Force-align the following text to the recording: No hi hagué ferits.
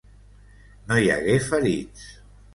No 0.87 0.97
hi 1.03 1.11
hagué 1.17 1.37
ferits. 1.51 2.09